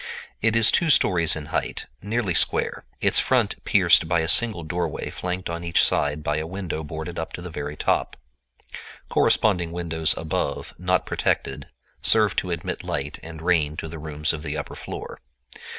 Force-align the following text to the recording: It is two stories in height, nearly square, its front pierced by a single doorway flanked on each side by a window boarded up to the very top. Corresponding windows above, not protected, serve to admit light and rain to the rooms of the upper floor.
It 0.41 0.55
is 0.55 0.71
two 0.71 0.89
stories 0.89 1.35
in 1.35 1.45
height, 1.53 1.85
nearly 2.01 2.33
square, 2.33 2.83
its 3.01 3.19
front 3.19 3.63
pierced 3.65 4.07
by 4.07 4.21
a 4.21 4.27
single 4.27 4.63
doorway 4.63 5.11
flanked 5.11 5.47
on 5.47 5.63
each 5.63 5.83
side 5.85 6.23
by 6.23 6.37
a 6.37 6.47
window 6.47 6.83
boarded 6.83 7.19
up 7.19 7.33
to 7.33 7.41
the 7.43 7.51
very 7.51 7.77
top. 7.77 8.17
Corresponding 9.09 9.71
windows 9.71 10.17
above, 10.17 10.73
not 10.79 11.05
protected, 11.05 11.67
serve 12.01 12.35
to 12.37 12.49
admit 12.49 12.83
light 12.83 13.19
and 13.21 13.43
rain 13.43 13.77
to 13.77 13.87
the 13.87 13.99
rooms 13.99 14.33
of 14.33 14.41
the 14.41 14.57
upper 14.57 14.73
floor. 14.73 15.19